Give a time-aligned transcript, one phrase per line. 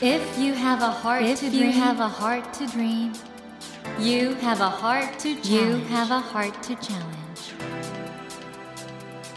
[0.00, 3.12] If you have a heart If to you dream, have a heart to dream,
[3.98, 5.48] you have a heart to challenge.
[5.48, 7.54] you have a heart to challenge.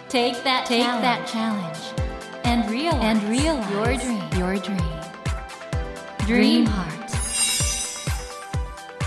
[0.10, 1.80] take that Take challenge that challenge
[2.44, 4.23] and realize, and realize your dream.
[4.38, 5.00] Your dream.
[6.26, 7.00] Dream Dream Heart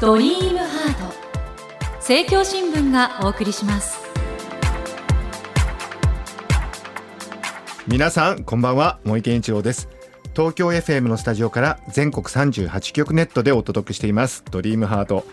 [0.01, 1.15] ドリームハート
[1.99, 4.01] 政教新聞がお送りします
[7.87, 9.89] 皆さんこんばんは森健一郎です
[10.38, 14.44] 東京 FM のスタジオから全国38局ネットでお届けしています。
[14.52, 15.26] ドリームハート。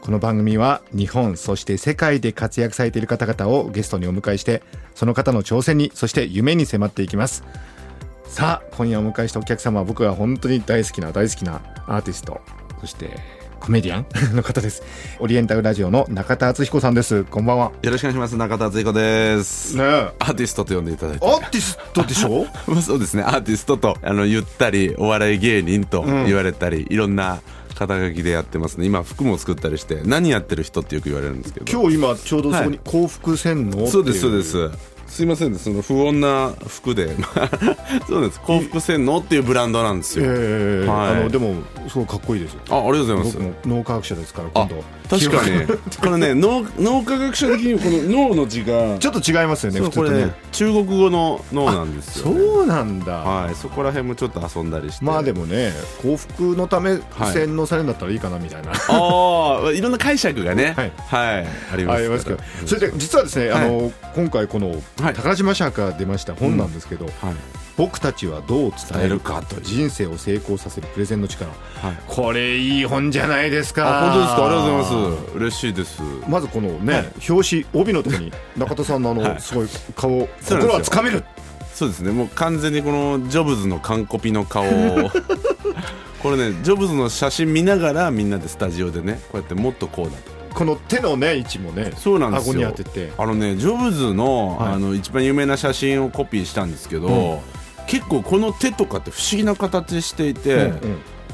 [0.00, 4.62] この番組は日本そして世界で活躍されている方々をゲストにお迎えして
[4.94, 7.42] その方の挑戦にそして夢に迫っていきます。
[8.26, 12.40] さあ今夜お迎えしたお客様は僕が本当に大好きな大好きなアーティスト。
[12.80, 13.10] そして
[13.64, 14.06] コメディアン？
[14.36, 14.82] の方です
[15.18, 18.36] オリエンタルラジオの中田敦彦さんですこんばんはよろしくお願いします。
[18.36, 19.76] 中田敦彦です。
[19.76, 19.86] ねえ
[20.18, 21.26] アーティストと呼んでいただいて。
[21.26, 22.46] アーティストでしょ？
[22.70, 23.22] まあそうですね。
[23.22, 27.40] アーティストと、あの、言ったり、お笑い芸人と言われたり、いろんな
[27.74, 28.84] 肩書きでやってますね。
[28.86, 31.66] 今、服も作ったりして、何やってる人ってよく言われるんですけど。
[31.80, 34.93] 今日今ちょうどそこに幸福洗脳っていう、そうです、そうです。
[35.14, 37.14] すいませんね、その不穏な服で。
[37.16, 37.48] ま あ
[38.08, 38.40] そうです。
[38.40, 40.24] 幸福洗脳っていうブランドなんですよ。
[40.26, 41.10] ええはい。
[41.12, 41.54] あのでも
[41.88, 42.60] すごいかっこいいですよ。
[42.70, 43.58] あ、ありがとうございます。
[43.64, 45.66] 脳科学者ですからあ今度、確かに。
[46.02, 52.40] これね、脳、脳科学者的にこの脳の字が、ちょっと違いますよねそうこれね普通とね、中国語の脳なんですよ、ね。
[52.40, 55.04] そうなんだ、はい、そこら辺もちょっと遊んだりして。
[55.04, 60.92] まあでもね幸福のためはい洗脳されるんだったらいいかなみたいな、ああ、いろんな解釈がね、はい。
[61.06, 63.64] はい、ありますそれで実はですね、はい。
[63.66, 65.14] あの今回このはい。
[65.14, 66.34] 宝島社から出ました。
[66.34, 67.14] 本なんですけど、はい、
[67.76, 71.50] 僕たちはどう伝えるかと人生を成功させるプレゼンの力。
[71.50, 71.98] はい。
[72.06, 74.06] これいい本じゃないですか。
[74.06, 75.36] あ、本当ですか、ありがとうございます。
[75.36, 76.02] 嬉しいです。
[76.26, 79.40] まずこのね、表紙帯のところに 中田さんのあの、はい。
[79.40, 81.22] すごい顔心はつかめる。
[81.74, 85.10] そうですね、もう完全にこのジョブズの完コピの顔を。
[86.22, 90.33] これね、ジョブズの写真見ながら、みんなでスタジオでね、こうやってもっとこうだと。
[90.54, 92.52] この手のね位置もねそうなんですよ。
[92.52, 93.12] 顎に当てて。
[93.18, 94.72] あのね、ジョブズの、はい。
[94.74, 97.08] あの一番有名な写真をコピーしたんですけど。
[97.08, 97.38] うん。
[97.86, 100.72] 結構この手とかって不思議な形していて、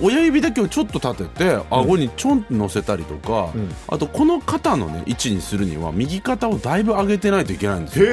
[0.02, 3.72] 親指だけをちょっと立てて顎にちょんと乗せたりとか、うん。
[3.86, 8.06] あとこの肩のね位置にするには右肩をだいぶ上げてないといけないんですよ。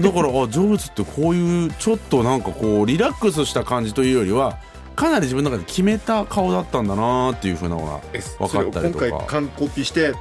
[0.00, 4.58] だからあジョブズってこういうちょっとなんかこうリラックスした感じというよりは
[4.96, 8.00] かなり自分の中で決めた顔だったんだなっていうふうなのが
[8.38, 10.14] 分かったりとそれを今か回完コピして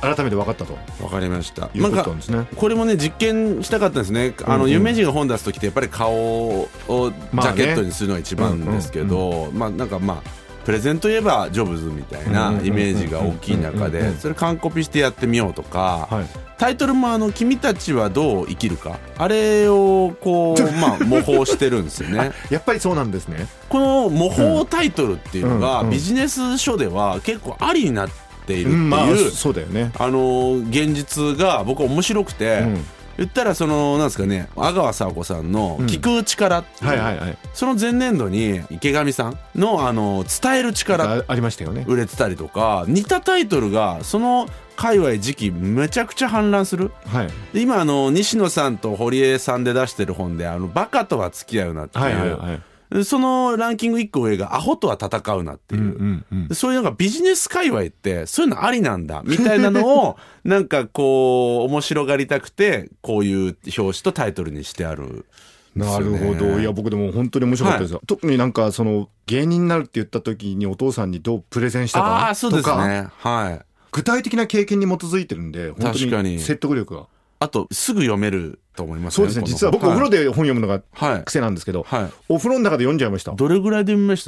[0.00, 0.78] 改めて分かったと。
[0.98, 1.68] 分かりました。
[1.74, 2.08] なんか
[2.56, 4.34] これもね実験したかったんですね。
[4.44, 4.70] あの、うんうん。
[4.70, 16.26] 有名人が本出す時ってやっぱり顔をジャケットにするのが一番ですけど、まあなんかまあプレゼントといえばジョブズみたいなイメージが大きい中でそれ完コピしてやってみようとか、はい。
[16.58, 22.32] タイトルもあの「君たちはどう生きるか」あれをこう まあ模倣してるんですよね。
[22.50, 23.46] やっぱりそうなんですね。
[23.70, 28.08] この模倣タイトルっていうのがビジネス書では結構ありになっ
[28.46, 29.90] ているってうんまあいうそうだよね。
[29.98, 32.84] あの現実が僕は面白くて、うん
[33.20, 37.38] 言ったらそのなんですかね阿川佐和子さんの「聞く力」っていうはいはいはい。
[37.52, 41.84] その前年度に池上さんのあの伝える力あありましたよね。
[41.86, 46.92] 売れてたりとか似たタイトルがその界隈時期めちゃくちゃ氾濫する。
[47.12, 47.28] はい。
[47.52, 52.62] で今あの西野さんと堀江さんで出してる本で「あのバカとは付き合うな」っていう、はいはいはい
[53.04, 55.82] そのランキング1個上が「アホとは戦うな」っていう。
[55.82, 59.22] うんうんでそういうなんかビジネス界隈ってそういうのありなんだ。
[59.24, 65.26] みたいなのを なんかこう面白がりたくてこういう表紙とタイトルにしてある。
[65.74, 66.58] なるほど。
[66.58, 72.88] いや僕でも本当に面白かったですよ、特になんかその芸人になるって言った時にお父さんにどうプレゼンしたあかあそうですとか。
[72.88, 73.64] ねはい。
[73.92, 76.38] 具体的な経験に基づいてるんで本当に。
[76.40, 77.06] 説得力が
[77.40, 79.44] あとすぐ読めると思いますそうですね。
[79.46, 81.24] 実は僕お風呂で本読むのがはい。
[81.24, 82.10] 癖なんですけど、はい。
[82.28, 83.32] お風呂の中で読んじゃいました。
[83.32, 84.24] どれぐらいで読みまし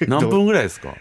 [0.00, 0.06] た？
[0.06, 0.94] 何分ぐらいですか？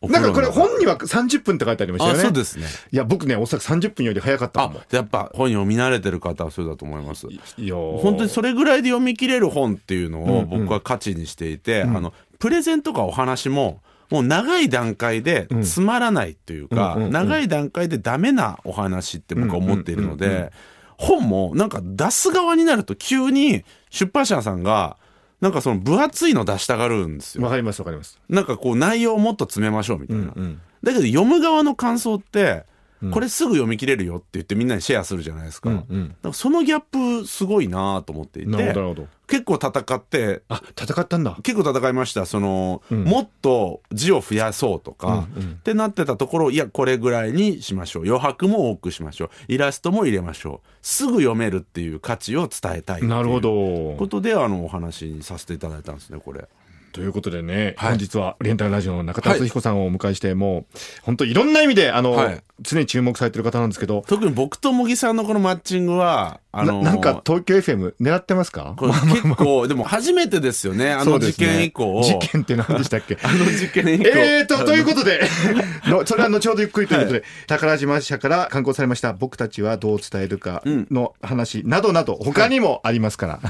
[0.00, 2.66] おなんかこれ本には30分って書いてありましたよあねそうですね。
[2.92, 7.26] いや僕ねおそらく30分より早かったやっぱ本読み慣れてる方はそうだと思います。
[7.28, 7.98] いやー。
[7.98, 10.60] 本当にそれぐらいで読み切れる本っていうのをうんうん。
[10.64, 13.80] 僕は価値にしていて、あのプレゼンとかお話も
[14.14, 17.12] もう長い段階でつまらないというか、うんうんうん。
[17.12, 20.52] 長い段階でダメなお話って僕は思っているのうんうんうんで
[20.96, 24.96] 本もなんか出す側になると急に出版社さんが
[25.40, 27.42] なんかその分厚いの出したがるんですよ。
[27.42, 28.20] わかりますわかります。
[28.28, 30.32] なんかこう内容をもっと詰めましょうみたいな。
[30.34, 32.62] うんだけど読む側の感想ってうん
[33.12, 35.70] これすぐ読み切れるよって言ってみんなにシェアするじゃないですか。
[35.70, 35.84] だか
[36.22, 39.08] らそのギャップすごいなと思っていてなるほどなるほど。
[39.26, 41.38] 結構戦ってあ戦ったんだ。
[41.42, 42.26] 結構戦いました。
[42.26, 43.04] その、うん。
[43.04, 48.02] もっと字を増やそうとか、ってなってたところいやこれぐらいにしましょう。
[48.04, 49.30] 余白も多くしましょう。
[49.48, 50.68] イラストも入れましょう。
[50.82, 53.94] すぐ読めるっていう価値を伝えたいなるほど。
[53.96, 56.46] ことであのお話にさせていただいたんですねこれ
[56.94, 57.90] ということでね、はい。
[57.90, 62.40] 本日はオリエンタルラジオの中田敦彦さんをお迎えして、もう本当いろんな意味であの、はい。
[62.62, 68.76] 常に注目されてる方なんですけど、特に僕と茂木さんのこのマッチングは、あのーななんか東京 FM 狙ってますか？
[68.78, 72.00] 結構、でも初めてですよね、あの事件以降。
[72.04, 73.18] 事件って何でしたっけ？
[73.26, 74.04] あの事件以降。
[74.06, 75.22] えーと、ということで、
[75.90, 83.40] のそれは後ほどゆっくりということで、宝島社から刊行されました、僕たちはどう伝えるかの話などなど、他にもありますから、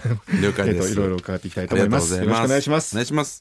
[0.41, 0.88] 了解です。
[0.88, 2.14] えーといろいろ伺っていきたいと思います。
[2.14, 2.44] よろしく。
[2.46, 2.94] お願いします。
[2.94, 3.02] お願。
[3.02, 3.33] いします。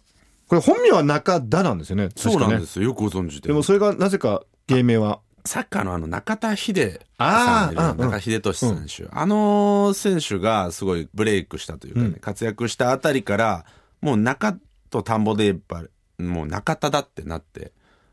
[0.48, 2.10] これ本名は中田なんですよね。
[2.16, 2.86] そうなんですよ。
[2.86, 3.48] よくご存知で。
[3.50, 13.66] でもそれがなぜか芸名は、サッカーのあの中田秀さん中田秀俊選手、あの選手がすごいブレイクしたというかね、活躍したあたりから
[14.02, 14.58] もう中
[14.90, 15.84] と田んぼでやっぱ
[16.18, 17.72] もう中田だってなって。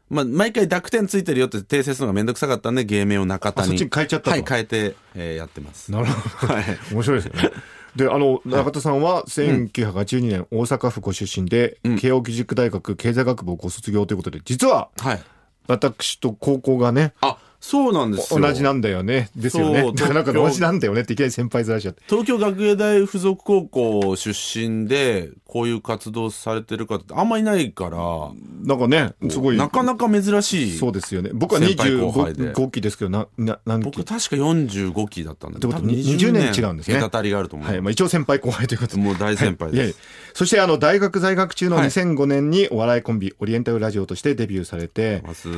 [0.08, 6.52] まあ、毎回濁点ついてるよって訂正するのがめんどくさかったんで芸名を中田にあそっちに変えちゃったとはい変えて、えーやってますなるほど。
[6.52, 7.52] はい面白いですよね。
[7.96, 15.22] で、あの、中田さんは1982年大阪府ご出身で、慶應義塾大学経済学部をご卒業ということで、実ははい。
[15.66, 19.28] 私と高校がね、あそうなんですよ同じなんだよね。
[19.36, 19.82] ですよね。
[19.92, 22.02] なんか同じなんだよねっていきなり先輩ずらしちゃって。
[22.08, 27.98] 東京学芸大附属高校出身でこういう活動されてる方ってあんまいないから
[28.64, 29.58] なんかね、すごい。
[29.58, 31.30] なかなか珍しいそうですよね。
[31.34, 33.84] 僕は先輩後輩で25期ですけど、な、な、何期？
[33.84, 37.80] 僕確か45期だったんだけどってこと多分20年違うんですね隔たりがあると思う、はい。
[37.82, 39.02] まあ一応先輩後輩ということで。
[39.02, 39.98] もう大先輩です、
[40.32, 45.48] そしてあの、大学在学中のはい2005年にお笑いコンビ、オリエンタルラジオとしてデビューされて、ます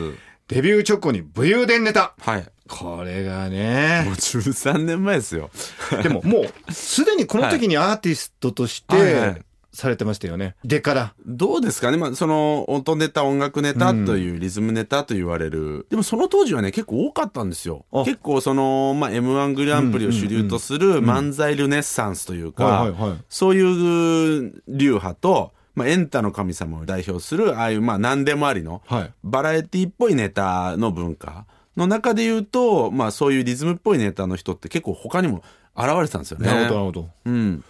[0.49, 2.15] デビュー直後に武勇伝ネタ。
[2.19, 2.47] はい。
[2.69, 4.13] これがもねう。
[4.13, 5.51] 13年前ですよ。
[6.03, 9.35] でももう、すでにこの時にアーティストとしはいはい。
[9.35, 9.43] て、
[9.73, 10.55] されてましたよね。
[10.65, 11.15] でから。
[11.27, 17.87] どうですかね、まあ、その音ネタ音楽ネタというリズムネタと言われる、でもその当時はね結構多かったんですよ。
[17.93, 18.05] あ。
[18.05, 23.19] 結構その、まあ、m 1グランプリを主流とする漫才ルネッサンスというか、はいはいはい。
[23.29, 29.13] そういう流派と、まあ、エンタの神様を代表するああいうまあ何でもありの、はい。
[29.25, 31.47] バラエティっぽいネタの文化
[31.77, 35.43] の中で言うと、まあそういうリズムっぽいネタの人って結構他にも
[35.77, 36.47] 現れてたんですよね。
[36.47, 37.09] なるほど、なるほど。
[37.25, 37.65] うん。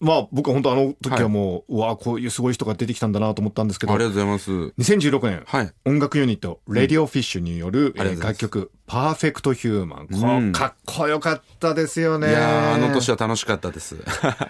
[0.00, 4.50] まあ僕は本当あの時はもう、うわあこういうすごい人が出てきたんだなと思ったんですけどありがとうございます。
[4.78, 5.72] 2016年、はい。
[5.84, 10.08] 音楽ユニット、レディオフィッシュによる、うございます楽曲、パーフェクトヒューマン。
[10.08, 12.28] こうんかっこよかったですよね。
[12.28, 13.96] いやーあの年は楽しかったです。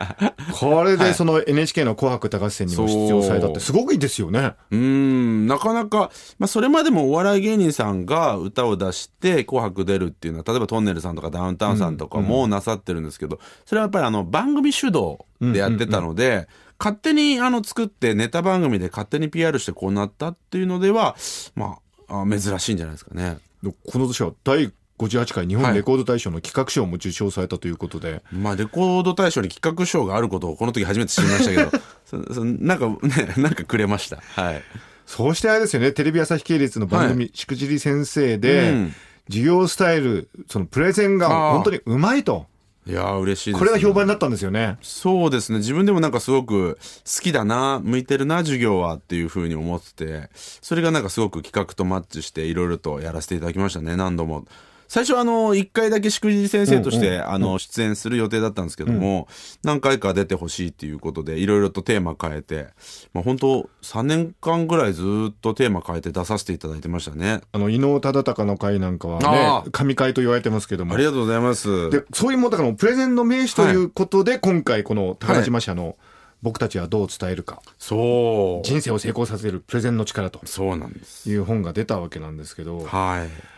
[0.61, 4.55] これでその NHK の紅白歌合戦にも出場されたってすごくいいですよね。
[4.71, 16.47] うーん、なかなか、まあそれまでもお笑い芸人さんが歌を出して紅白出るっていうのは、例えばトンネルさんとかダウンタウンさんとかもなさってるんですけど、それはやっぱりあの番組主導でやってたので、
[16.79, 21.17] 勝手にあの作ってネタ番組で勝手に PR してこうなったっていうのでは、
[21.55, 21.79] ま
[22.09, 23.39] あ、あ珍しいんじゃないですかね。
[23.73, 34.23] この年は第58回日本レコード大賞の企画賞も受賞されたということで、まあ、レコード大賞に企画賞があることをこの時初めて知りましたけど、 そそなんかね、なんかくれました。
[34.41, 34.63] はい。
[35.07, 38.95] そうしてあれですよね、テレビ朝日系列の番組、しくじり先生で、うん。
[39.29, 42.47] 授業スタイル、そのプレゼンが本当にうまいと。
[42.87, 44.79] いやー嬉しいです、これが評判になったんですよね。
[44.81, 45.59] そうですね。
[45.59, 54.45] 自分でもなんかすごく好きだな、向いてるな、授業はっていうふうに思ってて、それがなんかすごく企画とマッチしていろいろとやらせていただきましたね、何度も。
[54.89, 59.29] 最初はあの、一回だけしくじり先生として、あの、出演する予定だったんですけども、
[59.63, 62.69] 何回か出てほしいっていうことで、いろいろとテーマ変えて、
[63.13, 67.41] まあ本当3年間ぐらいずっとテーマ変えて出させていただいてましたね。
[67.53, 71.05] あの、伊能忠敬の会なんかはあね、神会と言われてますけどもあり。
[71.05, 71.91] がとうございます。
[71.91, 75.97] で、そういうもんだから、プレゼンの名手ということで、今回この宝島社の
[76.43, 78.67] 僕たちはどう伝えるか、そう。
[78.67, 81.31] 人生を成功させるプレゼンの力とそうなんです。
[81.31, 83.56] いう本が出たわけなんですけど、はい。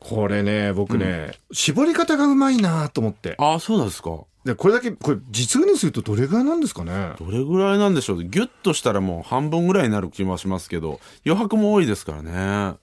[0.00, 3.34] これね、僕ね、絞り方がうまいなと思って。
[3.38, 4.20] ああ、そうなんですか。
[4.44, 7.12] で、これだけ、これ実にするとどれぐらいなんですかね？
[7.18, 8.24] どれぐらいなんでしょう？
[8.24, 12.76] ギュッとしたらもう半分ぐらいになる気もしますけど余白も多いですからね。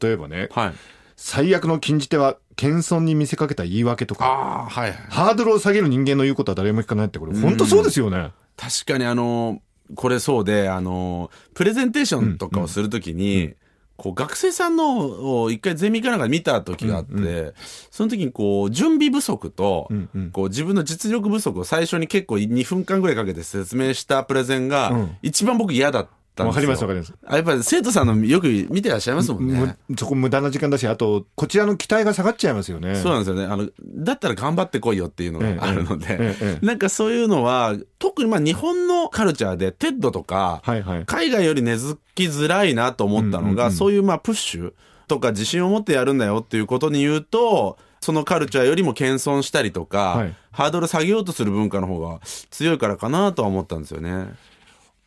[0.00, 0.72] 例えばね、はい。
[1.16, 4.98] 最悪の禁じ手は謙遜に見せかけた言い訳とか、ああはいはい。
[5.10, 8.30] ハードルを下げる人間の言うことは誰も聞かないって、これ本当そうですよね。
[8.56, 9.60] 確かにあの
[9.96, 13.54] これそうであのプレゼンテーションとかをするときに、
[14.00, 17.52] こう学生さんのを一回ゼミかなんか見た時があって、
[17.90, 20.30] その時にこう準備不足と、んうん。
[20.30, 25.16] こう自分の実力不足を最初に結構2分間ぐらいかけて説明したプレゼンがうん。
[25.20, 26.10] 一番僕嫌だった。
[26.10, 26.48] んですよ。
[26.48, 29.76] わかりますわかりますあやっぱり生徒さんのよく見てらっしゃいますもんね。
[29.88, 32.96] むそこ無駄な時間だし、あと、こちらの期待が下がっちゃいますよね。
[32.96, 33.44] そうなんですよね。
[33.44, 41.04] あの、だったら頑張ってこいよっていうのがあるので、ええええなんかそういうのは、特にまあ日本のカルチャーで、 TED とか、はいはい。
[41.06, 44.72] 海外より根付きづらいなと思ったのが、うんうんうんそういうまあプッシュ
[45.08, 52.20] とか自信を持ってやるんだよっていうことに言うと、そのカルチャーよりも謙遜したりとか、はいハードル下げようとする文化の方が
[52.50, 54.34] 強いからかなとは思ったんですよね。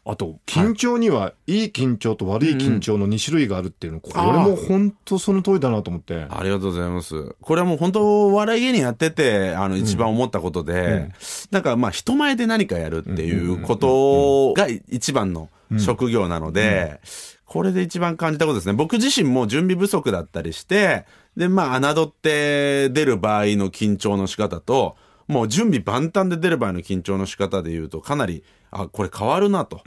[0.06, 6.26] あと緊張にはいい緊張と悪い緊張の2種類があるっていうの、これも本当その通りだなと思って。
[6.30, 7.36] ありがとうございます。
[7.40, 11.12] これはもう本当、お笑い芸人やってて、あの、一番思ったことで、
[11.52, 17.00] なんかまあ、人前で何かやるっていうことが一番の職業なので、
[17.46, 18.74] これで一番感じたことですね。
[18.74, 21.06] 僕自身も準備不足だったりして、
[21.38, 29.82] で、まあ、侮って出る場合の緊張の仕方と、もう準備万端で出る場合の緊張の仕方で言うと、かなり、あ、これ変わるなと。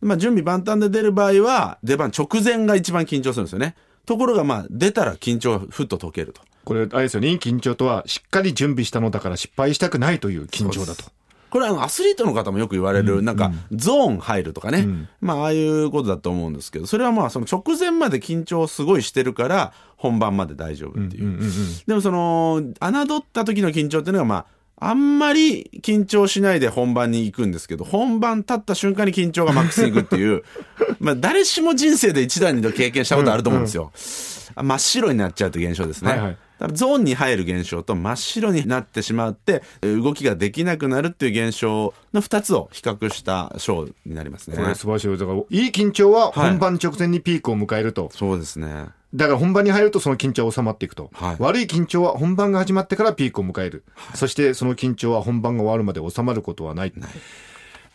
[0.00, 3.74] まあ、準備万端で出る場合は、出番直前が一番緊張するんですよね。
[4.06, 6.42] ところが、まあ、出たら緊張がふっと解けると。
[6.64, 11.04] これ、あれですよね、緊張とは、しっかり準備したのだから失敗したくないという緊張だと。
[11.50, 14.88] これはあのアスリートの方もよく言われる、なんか、ゾーン入るとかね。
[15.20, 21.38] まあ、ああいうことだと思うんですけど、それはまあ、その直前まで緊張をすごいしてるから、本番まで大丈夫っていう。
[21.86, 24.46] でもその、侮った時の緊張っていうのが、まあ、
[24.76, 30.42] あんまり緊張しないで本番に行くんですけど、本番立った瞬間に緊張がマックスに行くっていう、
[30.98, 33.92] まあ、誰しも人生で一段二度経験したことあると思うんですよ。
[34.54, 36.10] あ真っ白になっちゃうという現象ですね。
[36.10, 36.36] はいはい
[36.70, 44.56] ゾーンに入る現象と真っ白になってしまって動きができなくなるっていう現象の2つを比較したショーになりますね。
[44.56, 45.18] これ素晴らしい。
[45.18, 48.10] だから、いい緊張は本番直前にピークを迎えると。
[48.14, 48.90] そうですね。
[49.14, 51.36] だから本番に入るとその緊張は収まっていくと、はい。
[51.38, 56.92] 悪い緊張は本番が始まってからピークを迎える、そしてその緊張は本番が終わるまで収まることはない。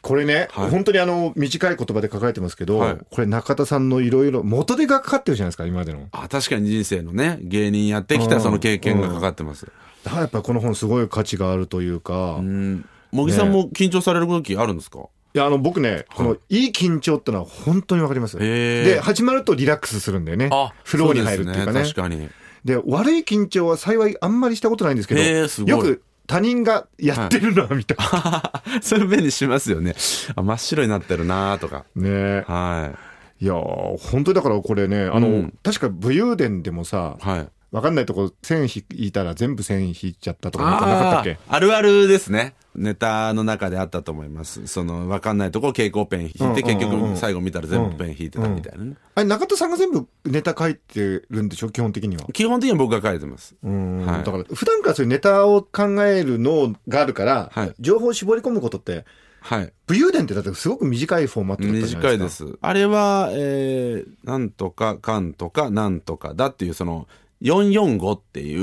[0.02, 0.70] これね、はい。
[0.70, 2.98] 本当にあの短い言葉で書かれてますけど、はい。
[3.12, 6.08] これ中田さんのいろいろ元手がかかってるじゃないですか今までの。
[6.12, 9.66] あ確かに人生のね芸人やってきたその経験がかかってます。
[10.04, 12.86] だからやっぱりこの本すごい価値があるというか、いうん。
[13.12, 15.00] 茂木さんも緊張される時あるんですか、
[15.38, 20.50] やあの僕ねこのいい緊張ってのは本当にわかりますで始まるとリラックスするんだよね
[20.84, 22.30] フローに入るっていうかねそうです確かに。
[22.66, 28.52] で悪い緊張は幸いあんまりしたことないんですけどよく他人がやってるなみたいな、
[28.84, 29.96] それ目にしますよね。
[30.36, 31.86] あ真っ白になってるなとか。
[31.96, 32.92] ねは
[33.40, 37.26] いやー本当にだからこれねあの、うん確か武勇伝でもさい。
[37.26, 37.48] はい。
[37.72, 41.38] わかんないとこ線引いたら全部線引いちゃったとかなんかったっけ？
[41.48, 42.56] あるあるですね。
[42.78, 44.68] ネタの中であったと思います。
[44.68, 48.96] その、わかんないとこ蛍光ペン引いて、結局最後見たら全部ペン引いてたみたいなね。
[49.16, 51.70] あれ中田さんが全部ネタ書いてるんでしょ？
[51.70, 53.56] 基本的には基本的には僕が書いてます。
[53.64, 59.06] うん、はいだから普段からそういうネタを考える脳があるから、はい情報を絞り込むことって
[59.40, 59.74] はい。
[59.86, 62.60] 武勇伝ってだってすごく短いフォーマットだったじゃない短いですかです。
[62.62, 67.08] あれは、えー、なんとかかんとかなんとかだっていうその、
[67.42, 68.56] 445ってい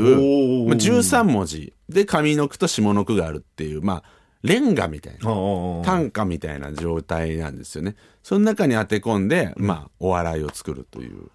[0.65, 4.03] う、まあ、13文字で上の句と下の句があるっていう、まあ、
[4.43, 5.21] レンガみたいな。
[5.85, 7.97] 短歌みたいな状態なんですよね。
[8.23, 11.31] その中に当て込んで、まあ、お笑いを作るという。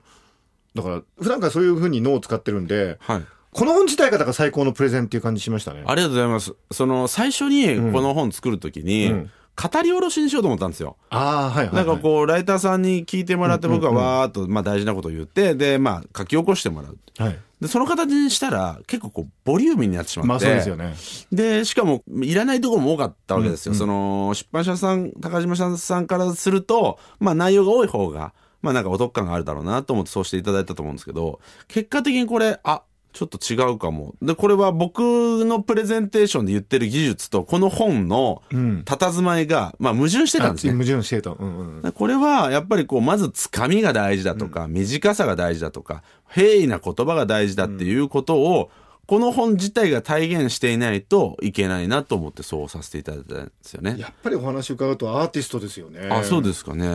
[0.75, 3.25] だから普段からそういうふうに脳を使ってるんではい。
[3.51, 6.53] この本自体がだから最高のプレゼンっていう感じしましたねありがとうございます。
[6.71, 10.95] その、最初にこの本作るときに、うん語り下ろしにしようと思ったんですよ。
[11.09, 16.97] ああはいはい、はい、なんかこう、ライターさんに聞いてもらって、僕はわーっと、まあ大事なことを言って、で、まあ書き起こしてもらう。
[17.17, 20.27] はいで、その形にしたら、結構こう、ボリューミーになってしまって。
[20.29, 20.95] まあそうですよね
[21.31, 23.75] で、しかも、いらないところも多かったわけですよ。
[23.75, 32.83] その、出版社さん、高島さんからすると、まあ内容が多い方が、まあなんかお得感があるだろうなと思ってそうしていただいたと思うんですけど、結果的にこれ、あ、
[33.19, 34.15] ちょっと違うかも。
[34.21, 34.99] で、これは僕
[35.43, 40.71] のプレゼンテーションで言ってる技術と、この本のん佇まいが、まあ矛盾してたんですね。
[40.71, 48.71] 矛盾してたうんうんこれはやっぱりこうまずつかみが大事だとか、短さが大事だとか平易な言葉が大事だっていうことを、
[49.05, 53.97] この本自体が体現していないといけないなと思ってそうさせていただいたんですよね。
[53.99, 56.87] やっぱりお話伺うとアーティストですよねあそうですかね。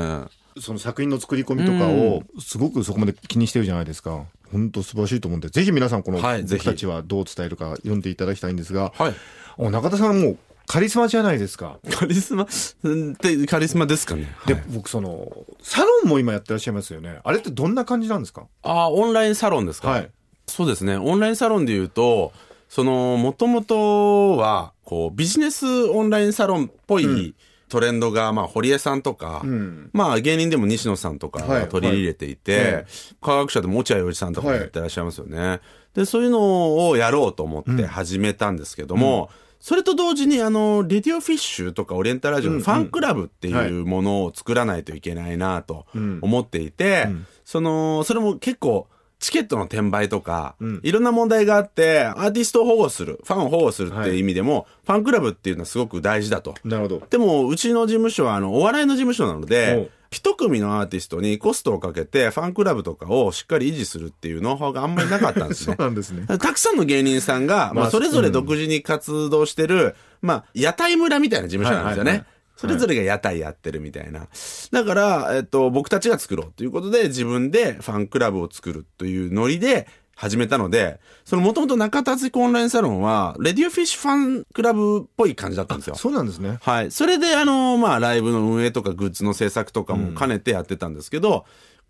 [0.61, 4.25] その作品の作り込みとかをすごくそこまで気にしてるじゃないですか。
[4.53, 9.15] 本当素晴らしいと思うんでぜひ皆さんこの僕たちはどう伝えるか読んでいただきたいんですが、はい。
[9.57, 11.79] お中田さんはもうカリスマじゃないですか。
[11.91, 12.47] カリスマ？
[12.85, 14.33] うんってカリスマですかね。
[14.47, 14.63] で、はい。
[14.69, 17.21] 僕そのサロンも今やってらっしゃいますよね。
[17.23, 18.47] あれってどんな感じなんですか？
[18.63, 19.89] あオンラインサロンですか？
[19.91, 20.11] はい。
[20.47, 20.97] そうですね。
[20.97, 22.33] オンラインサロンで言うと、
[22.69, 27.35] その、もともとは、こう、ビジネスオンラインサロンっぽい
[27.69, 29.91] トレンドが、まあ、堀江さんとか、ん。
[29.93, 32.87] まあ、芸人でも西野さんとかはいが取り入れていて、はい
[33.21, 35.61] 科学者でも落合陽一さんとかもやってらっしゃいますよね。
[35.95, 39.31] で、そういうのをやろうと思って始めたんですけども、
[39.61, 45.87] それと同時に、あの、レディオフィッシュとかオリエンタルラジオのファンクラブっていうものを作らないといけないなと
[46.21, 47.09] 思っていて、
[47.47, 56.55] その、それも結構、チケットの転売とか、いろんな問題があって、アーティストを保護する、ファンを保護するっていう意味でも、ファンクラブっていうのはすごく大事だと。
[56.65, 57.03] なるほど。
[57.09, 65.85] でも、うちの事務所は、あの、お笑いの事務所なので、一組のアーティストにコストをかけて、ファンクラブとかをしっかり維持するっていうノウハウがあんまりなかったんです そうね。
[65.85, 66.27] なんですね。
[66.27, 72.11] たくさんの芸人さんが、ままああ、それぞれ独自に活動してる、まあ、屋台村みたいな事務所なんですよね。
[72.11, 74.29] はいはいはいそれぞれが屋台やってるみたいな。
[74.71, 85.97] だから、えっと、僕たちが作ろうということで、自分でファンクラブを作るというノリで始めたので、そのもともと中田敦彦オンラインサロンは、 RADIO FISH ファンクラブっぽい感じだったんですよ。
[85.97, 86.59] そうなんですね。
[86.63, 86.91] はい。
[86.91, 91.45] それで、あの、まあ、ライブの運営とかグッズの制作とかも兼ねてやってたんですけど、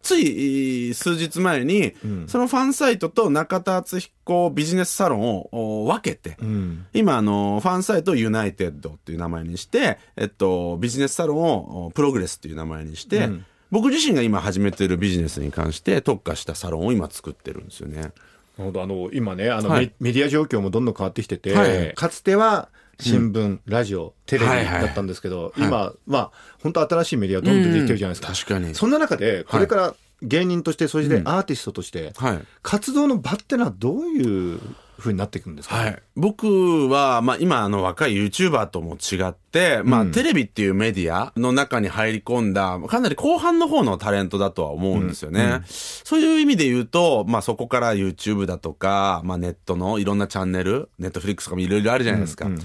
[0.04, 1.94] つい数日前に、
[2.26, 6.86] そのファンサイトと中田敦彦ビジネスサロンを分けて、うん。
[6.92, 13.30] 今、あの、ファンサイトをユナイテッドっていう名前にして、えっと、ビジネスサロンをプログレスっていう名前にして、
[13.70, 17.96] 僕自身が今始めてるビジネスに関して特化したサロンを今作ってるんですよね。
[17.96, 18.12] なる
[18.58, 18.82] ほど。
[18.82, 19.86] あの今ねあの、はい。
[20.00, 21.94] メメディア状況もどんどん変わってきてて、はい。
[21.94, 22.68] かつては
[23.00, 25.62] 新聞、ラジオテレビだったんですけど、い。
[25.62, 26.32] 今は
[26.62, 27.72] 本当新しいメディアどんどん。
[27.72, 28.74] 出てきてるじゃないですか、うん確かに。
[28.74, 32.40] そんな中でこれから芸人としてそしてアーティストとして、はい。
[32.62, 34.60] 活動の場ってのはどういう
[34.98, 36.02] ふうになっていくんですか、はい。
[36.16, 45.62] 僕は、まあ今あの若い YouTuber とも違って、まあテレビっていうメディアの中に入り込んだ、かなり後半の方のタレントだとは思うんですよね。
[45.66, 52.48] そういう意味で言うと、まあそこから YouTube だとか、まあネットのいろんなチャンネル、ネットフリックスとかもいろいろあるじゃないですか。
[52.48, 52.56] で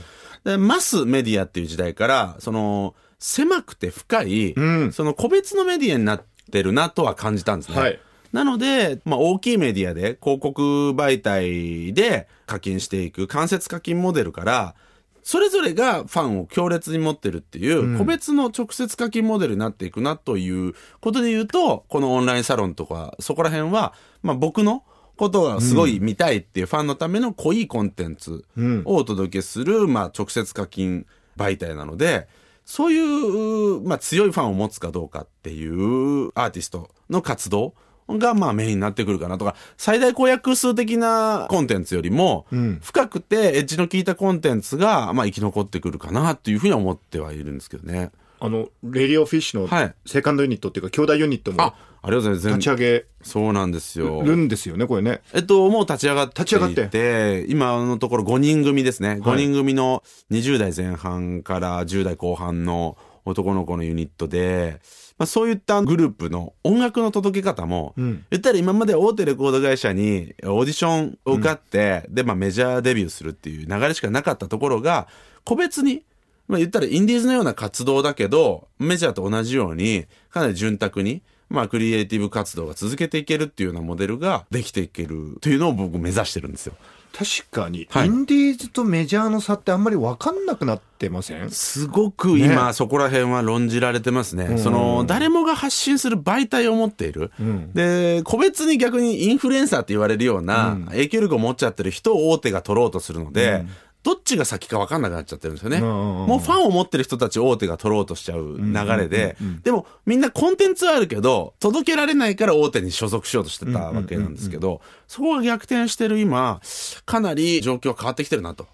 [0.57, 4.93] マスメディアっていう時代から、その、狭くて深い、ん。
[4.93, 7.77] その個別のメディアになってるなとは感じたんですね。
[7.77, 7.99] はい。
[8.31, 14.75] なので、まあ、大きいメディアで広告媒体で課金していく間接課金モデルから、
[15.23, 24.83] それぞれがファンを強烈に持ってるっていう、個別の直接課金モデルになっていくなということで言うと、このオンラインサロンとか、そこら辺は、まあ、僕の
[25.19, 28.45] ことがすごい見たいっていうファンのための濃いコンテンツ
[28.85, 32.29] をお届けする、まあ、直接課金媒体なので、
[32.63, 37.73] そういう、まあ、強いファンを持つかどうかっていうアーティストの活動
[38.07, 42.45] が、まあ、メインになってくるかなとか、最大公約数的なコンテンツよりも、
[42.81, 48.11] 深くてエッジの効いたコンテンツが、まあ、生き残ってくるかなっていうふうには思ってはいるんですけどね。
[48.41, 49.93] あのレディオフィッシュのはい。
[50.05, 52.59] セカンドユニットっていうか兄弟ユニットもあ、ありがとうございます。
[52.59, 54.21] 立ち上げそうなんですよ。
[54.23, 59.19] るんですよねこれねえっと、もう立ち上がっていて、立ち上がって今のところ5人組ですね。
[59.21, 64.79] 5人組の20代前半から10代後半の男の子のユニットで、
[65.17, 75.07] まあ、そういったグループの音楽の届け方も、ん言ったら今まで大手レコード会社にオーディションを受かって、で、まあメジャーデビューするっていう流れしかなかったところが、
[75.43, 76.03] 個別に、
[76.47, 86.73] まあ言ったらインディーズのような活動だけど、メジャーと同じように、かなり潤沢に、まあクリエイティブ活動が続けていけるっていうようなモデルができていけるというのを僕目指してるんですよ。
[87.11, 88.05] 確かに、はい。
[88.05, 91.49] インディーズとメジャーの差ってあんまり分かんなくなってません？
[91.49, 92.73] すごく今、ね。
[92.73, 94.59] そこら辺は論じられてますね。
[94.59, 97.31] その、誰もが発信する媒体を持っている。
[97.73, 103.65] で、個別に逆にインフルエンサーって言われるような影響力を持っちゃってる人を大手が取ろうとするので、
[104.01, 105.79] どっちが先か分かんなくなっちゃってるんですよね。
[105.79, 116.61] んうんうんもうファンを持ってる人たちを大手が取ろうとしちゃう流れで、でもみんなコンテンツはあるけど、届けられないから大手に所属しようとしてたわけなんですけど、そこが逆転してる今、
[117.05, 118.67] かなり状況は変わってきてるなと。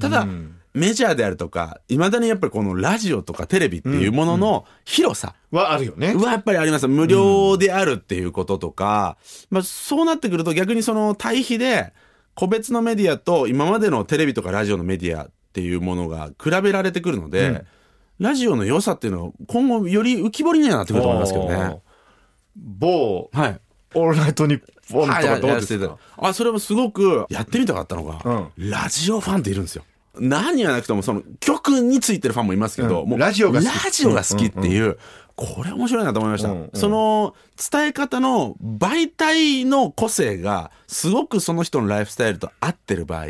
[0.00, 0.26] ただ、
[0.74, 6.88] メジャーであるとか、未だにやっぱりこのラジオとかテレビっていうものの広さはあるよねはやっぱりあります。
[6.88, 9.16] 無料であるっていうこととか、
[9.50, 11.92] まあそうなってくると逆にその対比で、
[12.34, 17.64] 個別のメディアと今までのテレビとかラジオのメディアっていうものが比べられてくるので、
[18.18, 21.80] ラジオの良さっていうのは今後より浮き彫りにはなってくると思いますけどね。
[22.56, 23.60] 某はい。
[23.96, 25.98] オールナイトニッポンとはいかどうですか？
[26.16, 29.84] あ、それもすごくやってみたかったのが、ラジオファンっているんですよ。
[30.18, 33.10] 何やなくてもその曲についてるファンもいますけど、うん。
[33.10, 33.84] もうラジオが好き。
[33.84, 34.98] ラジオが好きっていう、
[35.36, 36.50] これ面白いなと思いました。
[36.50, 36.70] うんうん。
[36.74, 37.34] その
[37.70, 43.26] 伝え方の媒体の個性がすごくその人のライフスタイルと合ってる場合、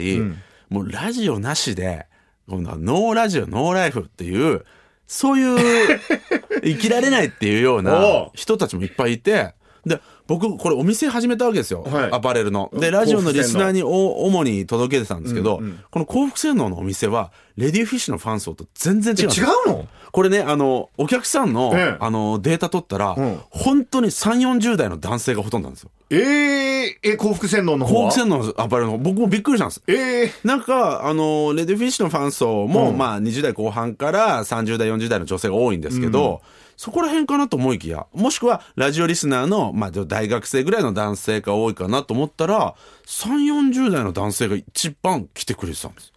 [0.68, 2.06] もうラジオなしで、
[2.48, 4.64] このノーラジオ、ノーライフっていう、
[5.06, 6.00] そういう
[6.62, 8.30] 生きられないっていうようおなう。
[8.34, 9.54] 人たちもいっぱいいて、
[9.86, 11.82] で、僕、これお店始めたわけですよ。
[11.82, 12.10] はい。
[12.12, 12.70] アパレルの。
[12.72, 15.60] で、ラジオのリスナーにお主に届けてたんですけど、
[15.90, 19.40] この幸福洗脳のお店は、レディーフィッシュのファン層と全然違うんです。
[19.40, 19.88] 違ようの？
[20.12, 21.96] これね、あの、お客さんの、ええ。
[21.98, 23.40] あの、データ取ったら、うん。
[23.50, 25.90] 本当に3、40代の男性がほとんどなんですよ。
[26.10, 28.12] えー、え幸福洗脳の方は？
[28.12, 29.82] 幸福洗脳のアパレルの、僕もびっくりしたんです。
[29.88, 32.96] えー、なんか、あの、レディーフィッシュのファン層も、うん。
[32.96, 36.42] まあ、20代後半から30代、40代の女性が多いんですけど、
[36.76, 42.74] そこら辺かなと思いきや、もしくは、ラジオリスナーの、まあ、大学生ぐらいの男性が多いかなと思ったら、
[43.06, 46.12] 3、40代の男性が一番来てくれてたんです。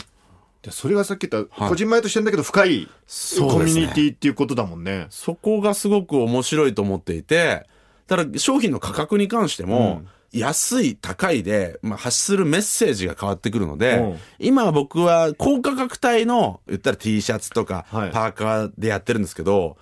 [0.67, 1.69] でそれがさっき言った、はい。
[1.69, 2.87] こじんまりとしてんだけど深い
[3.39, 5.07] コミュニティっていうことだもんね。
[5.09, 7.67] そこがすごく面白いと思っていて、
[8.07, 10.01] ただ商品の価格に関しても、
[10.33, 13.79] 安い高いで、まあ、発するメッセージが変わってくるのうん。
[13.79, 18.11] で、今僕は高価格帯の、言ったら T シャツとか、はい。
[18.11, 19.77] パーカーでやってるんですけど、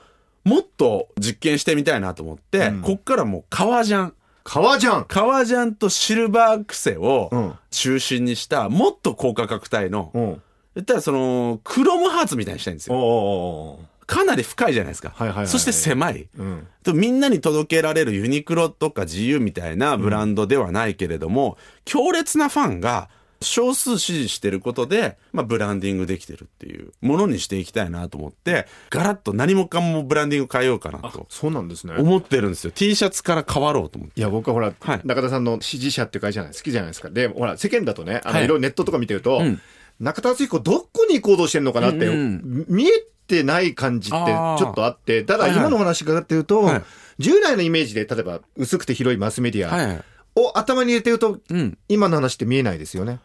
[0.45, 4.13] もっと実験してみたいなと思って、うんこっからもう革ジャン。
[4.43, 10.41] 革ジャン革ジャンとシルバークセをうん中心にした、もっと高価格帯の、うん
[10.75, 12.99] 言ったらその、クロムハーツみたいにしたいんですおよ。
[12.99, 15.13] おかなり深いじゃないですか。
[15.15, 16.27] はいはいはいそして狭い。
[16.37, 23.09] うんとみんなに届けられるユニクロとか GU みたいなブランドではないけれども、強烈なファンが
[23.41, 31.93] 少数支持してることで、まあ、ブランディングできてるっていうものにしていきたいなと思って、ガラッと何もかもブランディング変えようかなとそうなんですね。
[31.97, 32.71] 思ってるんですよ。
[32.71, 34.19] T シャツから変わろうと思って。
[34.19, 35.01] いや僕はほら、はい。
[35.03, 37.09] 中田さんの支持者っていう会社じゃない好きじゃないですか。
[37.09, 38.45] でほら世間だとねあの、はい。
[38.45, 39.61] い、ろいろネットとか見てると、うん。
[39.99, 42.91] 中田敦彦どこに行動してんのかなって、うん見え
[43.27, 45.59] てない感じってちょっとあってただはいはい。
[45.59, 46.83] 今の話伺ってると、はい。
[47.19, 50.03] 従来のイメージで例えば薄くて広いマスメディアはい。
[50.35, 51.77] を頭に入れてると、うん。
[51.87, 53.19] 今の話って見えないですよね。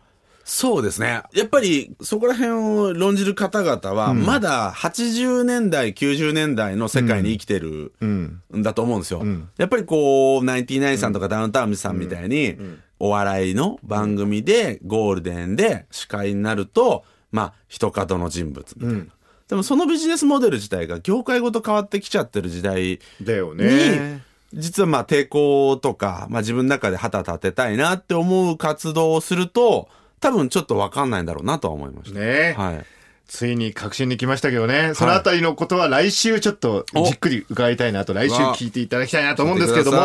[0.44, 1.23] そうですね。
[1.33, 8.42] やっぱりそこら辺を論じる方々は、まだ80年代、90年代の世界に生きてるうん。
[8.57, 9.23] んだと思うんですよ。
[9.23, 12.57] んやっぱりこう、ナインティナインさんとかダウンタウンさんみたいに、
[12.99, 18.94] お笑いの番組でゴールデンで司会になると、まあ、一角の人物みたいな。
[18.94, 19.12] うん
[19.51, 24.23] でもそのビジネスモデル自体が業界ごと変わってきちゃってる時代だよに、ね。
[24.53, 29.89] 実はまあ抵抗とか、まあ自分の中で旗立てたいなって思う活動をすると、
[30.21, 32.19] 多分ちょっとわかんないんだろうなとは思いました。
[32.19, 32.55] ね。
[32.57, 32.85] はい。
[33.31, 39.99] ついに確信に来ましたけどね、そのあたりのことは来週ちょっとじっくり伺いたいなと、来週聞いていただきたいなと思うんですけども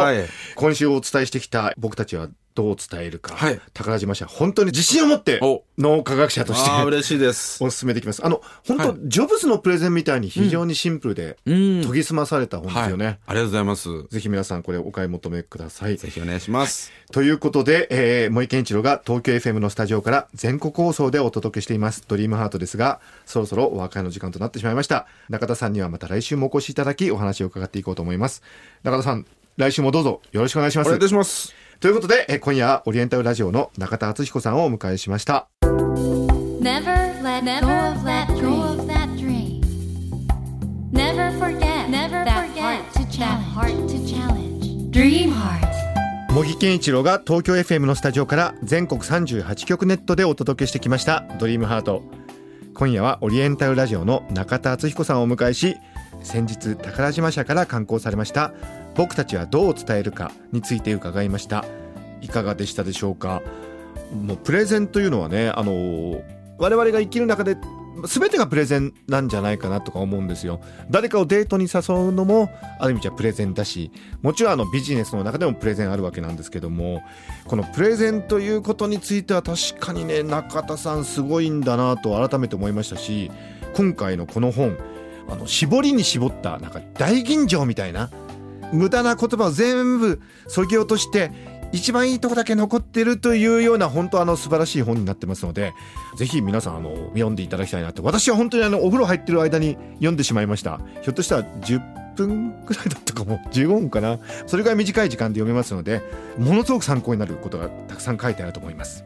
[0.56, 7.62] 今週お伝えしてきた僕たちはどう伝えるか、はい宝島社、本当に自信を持ってお脳科学者として嬉しいです。
[7.64, 8.26] お勧めできます。
[8.26, 13.20] あの、本当、はいジョブズのプレゼンみたいに非常にシンプルで、うん研ぎ澄まされた本ですよね。
[13.28, 13.90] ありがとうございます。
[14.10, 15.98] ぜひ皆さんこれお買い求めください。
[15.98, 16.94] ぜひお願いします。
[17.12, 25.08] ということで、えー、森健一郎が東京 FM のスタジオから全国放送でお届けしています、ドリームハートですが、そろそろお別れの時間となってしまいました。
[25.30, 28.42] 中田さんにはまた来週もお越しいただき、お話を伺っていこうと思います。
[28.84, 29.26] 中田さん、
[29.58, 31.02] 来週もどうぞよろしくお願いしますお願いい。
[31.02, 31.65] たします。
[31.80, 35.48] ということで、えー今夜はオリエンタルラジオの中田敦彦さんをお迎えしました。
[35.62, 38.28] Never let go of that
[39.18, 39.62] dream.
[40.92, 42.10] Never forget that
[43.54, 44.92] heart to challenge.
[44.92, 45.66] Dream heart.
[46.34, 52.04] 茂木健一郎が東京 FM のスタジオから全国38局ネットでお届けしてきました「ドリームハート
[52.74, 55.78] 今夜はオリエンタルラジオの中田敦彦さんをお迎えし
[56.24, 58.52] 先日宝島社から刊行されました
[58.96, 61.66] 「僕たちはどう伝えるか」について伺いました。
[62.22, 63.42] いかがでしたでしょうか？
[64.14, 66.22] もうプレゼンというのはねあの
[66.58, 67.58] 我々が生きる中で
[68.08, 70.60] 全てがプレゼンなんじゃないかなとか思うんですよ。
[70.90, 77.02] 誰かをデートに誘うのもある意味じゃプレゼンだしもちろんあのビジネスの中でもプレゼンあるわけなんですけども
[77.48, 83.32] このプレゼンということについては確かにね中田さんすごいんだなと改めて思いましたし
[83.76, 84.78] 今回のこの本
[85.30, 88.10] あの絞りに絞ったなんか大吟醸みたいな
[88.74, 91.32] 無駄な言葉を全部削ぎ落として
[91.72, 95.74] 一番いいとこだけ残ってるというような本当あの素晴らしい本になってますので
[96.16, 100.80] ぜひ皆さんあの読んでいただきたいなって私は本当にあのお風呂入ってる間に読んでしまいました。
[101.02, 103.40] ひょっとしたら10分くらいだったかも。
[103.52, 104.20] 15分かな。
[104.48, 106.02] それぐらい短い時間で読めますので
[106.38, 109.04] ものすごく参考になることがたくさん書いてあると思います。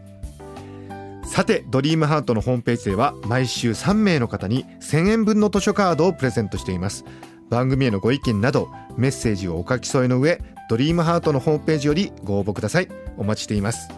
[1.26, 7.06] さてドリームハートのホームページでは毎週3名の方に1000円分の図書カードをプレゼントしています。
[7.50, 12.88] 番組へのご意見などメッセージをお書き添えの上ドリームハートのホームページよりご応募ください。
[13.18, 13.90] お待ちしています。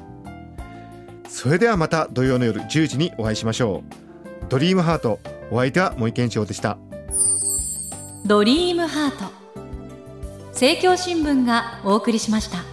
[1.27, 3.83] それではまた土曜の夜10時にお会いしましょ
[4.43, 4.45] う。
[4.49, 5.19] ドリームハート
[5.51, 6.77] お相手は森健一郎でした。
[8.25, 9.25] ドリームハート。
[10.51, 12.70] 政教新聞がお送りしました。